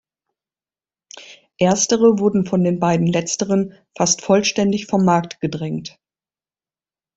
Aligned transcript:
Erstere 1.59 2.17
wurde 2.17 2.43
von 2.43 2.63
den 2.63 2.79
beiden 2.79 3.05
Letzteren 3.05 3.75
fast 3.95 4.23
vollständig 4.23 4.87
vom 4.87 5.05
Markt 5.05 5.39
gedrängt. 5.41 5.99